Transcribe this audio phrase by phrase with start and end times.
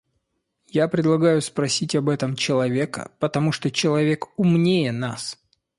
[0.65, 5.37] Я предлагаю спросить об этом человека, потому что человек умнее нас.